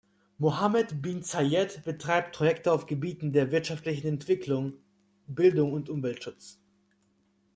Mohammed 0.39 1.03
Bin 1.03 1.21
Zayed 1.21 1.83
betreibt 1.85 2.35
Projekte 2.35 2.71
auf 2.71 2.87
Gebieten 2.87 3.33
der 3.33 3.51
wirtschaftlichen 3.51 4.07
Entwicklung, 4.07 4.73
Bildung 5.27 5.73
und 5.73 5.89
Umweltschutz. 5.91 6.59